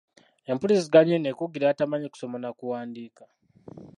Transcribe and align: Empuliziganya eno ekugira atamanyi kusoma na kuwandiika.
Empuliziganya 0.51 1.13
eno 1.17 1.27
ekugira 1.33 1.65
atamanyi 1.69 2.07
kusoma 2.13 2.37
na 2.39 2.51
kuwandiika. 2.57 3.23